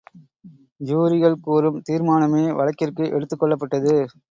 [0.81, 3.95] ஜூரிகள் கூறும் தீர்மானமே வழக்கிற்கு எடுத்துக் கொள்ளப்பட்டது.